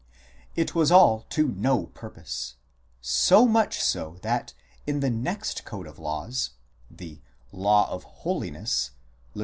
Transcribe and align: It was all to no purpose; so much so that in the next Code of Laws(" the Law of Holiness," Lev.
It 0.55 0.73
was 0.73 0.91
all 0.91 1.27
to 1.29 1.49
no 1.49 1.85
purpose; 1.85 2.55
so 3.01 3.45
much 3.45 3.79
so 3.79 4.17
that 4.23 4.55
in 4.87 4.99
the 4.99 5.11
next 5.11 5.63
Code 5.63 5.85
of 5.85 5.99
Laws(" 5.99 6.49
the 6.89 7.21
Law 7.51 7.87
of 7.87 8.03
Holiness," 8.03 8.89
Lev. 9.35 9.39